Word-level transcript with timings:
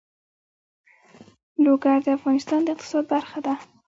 لوگر 1.63 1.97
د 2.05 2.07
افغانستان 2.17 2.59
د 2.63 2.67
اقتصاد 2.75 3.05
برخه 3.13 3.39
ده. 3.45 3.53